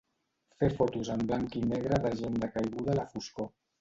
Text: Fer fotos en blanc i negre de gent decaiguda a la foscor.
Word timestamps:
Fer 0.61 0.69
fotos 0.79 1.11
en 1.15 1.21
blanc 1.31 1.57
i 1.61 1.63
negre 1.73 1.99
de 2.07 2.13
gent 2.23 2.41
decaiguda 2.47 2.95
a 2.95 2.99
la 3.03 3.07
foscor. 3.13 3.53